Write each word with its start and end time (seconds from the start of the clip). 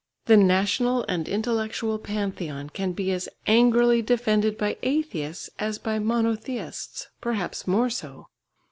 The 0.25 0.35
national 0.35 1.03
and 1.07 1.29
intellectual 1.29 1.99
Pantheon 1.99 2.71
can 2.71 2.93
be 2.93 3.11
as 3.11 3.29
angrily 3.45 4.01
defended 4.01 4.57
by 4.57 4.77
atheists 4.81 5.51
as 5.59 5.77
by 5.77 5.99
monotheists, 5.99 7.09
perhaps 7.21 7.67
more 7.67 7.91
so. 7.91 8.25